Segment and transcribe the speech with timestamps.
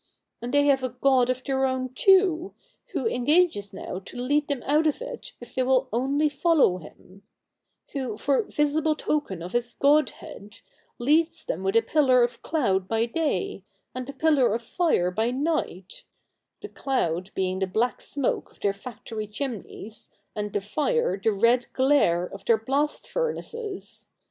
[0.41, 2.55] And they have a God of their own too,
[2.87, 7.21] who engages now to lead them out of it if they will only follow him:
[7.93, 10.61] who, for visible token of his Godhead,
[10.97, 15.29] leads them with a pillar of cloud by day, and a pillar of fire by
[15.29, 16.03] night—
[16.63, 21.67] the cloud being the black smoke of their factory chimneys, and the fire the red
[21.73, 24.09] glare of their blast furnaces.